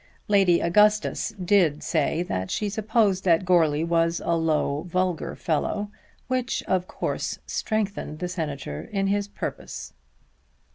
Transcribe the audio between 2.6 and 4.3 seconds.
supposed that Goarly was